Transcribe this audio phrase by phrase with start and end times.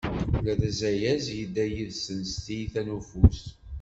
[0.37, 3.41] Ula d azayez yedda yid-sen s tyita n ufus.